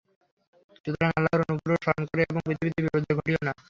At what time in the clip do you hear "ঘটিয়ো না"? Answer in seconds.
3.17-3.53